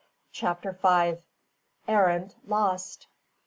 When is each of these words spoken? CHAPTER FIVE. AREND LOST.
CHAPTER 0.31 0.73
FIVE. 0.73 1.21
AREND 1.87 2.33
LOST. 2.47 3.05